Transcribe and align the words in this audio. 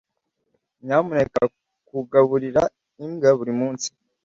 Nyamuneka 0.85 1.39
kugaburira 1.87 2.61
imbwa 3.03 3.29
buri 3.37 3.53
munsi. 3.59 3.87